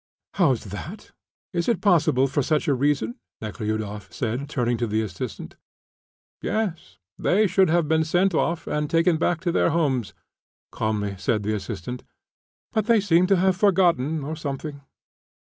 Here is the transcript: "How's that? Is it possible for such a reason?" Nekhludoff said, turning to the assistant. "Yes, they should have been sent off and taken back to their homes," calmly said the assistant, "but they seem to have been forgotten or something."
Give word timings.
"How's 0.33 0.63
that? 0.63 1.11
Is 1.53 1.69
it 1.69 1.79
possible 1.79 2.25
for 2.25 2.41
such 2.41 2.67
a 2.67 2.73
reason?" 2.73 3.19
Nekhludoff 3.39 4.11
said, 4.11 4.49
turning 4.49 4.75
to 4.77 4.87
the 4.87 5.03
assistant. 5.03 5.57
"Yes, 6.41 6.97
they 7.19 7.45
should 7.45 7.69
have 7.69 7.87
been 7.87 8.03
sent 8.03 8.33
off 8.33 8.65
and 8.65 8.89
taken 8.89 9.17
back 9.17 9.41
to 9.41 9.51
their 9.51 9.69
homes," 9.69 10.15
calmly 10.71 11.17
said 11.19 11.43
the 11.43 11.53
assistant, 11.53 12.03
"but 12.73 12.87
they 12.87 12.99
seem 12.99 13.27
to 13.27 13.35
have 13.35 13.53
been 13.53 13.59
forgotten 13.59 14.23
or 14.23 14.35
something." 14.35 14.81